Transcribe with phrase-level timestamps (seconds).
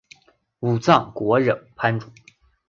[0.61, 2.09] 武藏国忍藩主。